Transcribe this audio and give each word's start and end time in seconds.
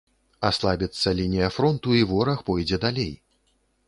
Аслабіцца 0.47 1.11
лінія 1.19 1.49
фронту 1.57 1.93
і 1.97 2.01
вораг 2.13 2.39
пойдзе 2.47 2.81
далей. 2.87 3.13